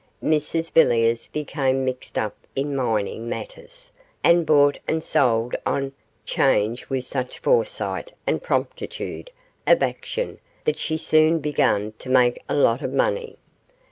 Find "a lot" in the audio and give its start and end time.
12.49-12.81